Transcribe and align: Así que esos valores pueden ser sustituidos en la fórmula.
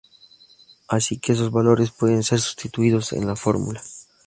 Así 0.87 1.19
que 1.19 1.33
esos 1.33 1.51
valores 1.51 1.91
pueden 1.91 2.23
ser 2.23 2.39
sustituidos 2.39 3.13
en 3.13 3.27
la 3.27 3.35
fórmula. 3.35 3.83